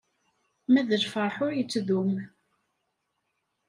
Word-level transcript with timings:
Ma 0.71 0.81
d 0.87 0.89
lferḥ 1.03 1.35
ur 1.45 1.51
yettdum. 1.55 2.11